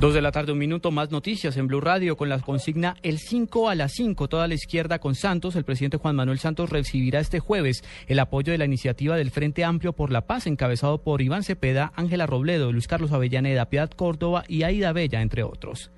Dos 0.00 0.14
de 0.14 0.22
la 0.22 0.32
tarde, 0.32 0.52
un 0.52 0.58
minuto 0.58 0.90
más 0.90 1.10
noticias 1.10 1.58
en 1.58 1.66
Blue 1.66 1.82
Radio 1.82 2.16
con 2.16 2.30
la 2.30 2.38
consigna 2.38 2.96
El 3.02 3.18
5 3.18 3.68
a 3.68 3.74
las 3.74 3.92
5, 3.92 4.28
toda 4.28 4.48
la 4.48 4.54
izquierda 4.54 4.98
con 4.98 5.14
Santos. 5.14 5.56
El 5.56 5.64
presidente 5.64 5.98
Juan 5.98 6.16
Manuel 6.16 6.38
Santos 6.38 6.70
recibirá 6.70 7.20
este 7.20 7.38
jueves 7.38 7.84
el 8.06 8.18
apoyo 8.18 8.50
de 8.50 8.56
la 8.56 8.64
iniciativa 8.64 9.18
del 9.18 9.30
Frente 9.30 9.62
Amplio 9.62 9.92
por 9.92 10.10
la 10.10 10.26
Paz, 10.26 10.46
encabezado 10.46 11.02
por 11.02 11.20
Iván 11.20 11.42
Cepeda, 11.42 11.92
Ángela 11.96 12.24
Robledo, 12.24 12.72
Luis 12.72 12.88
Carlos 12.88 13.12
Avellaneda, 13.12 13.68
Piedad 13.68 13.90
Córdoba 13.90 14.44
y 14.48 14.62
Aida 14.62 14.94
Bella, 14.94 15.20
entre 15.20 15.42
otros. 15.42 15.90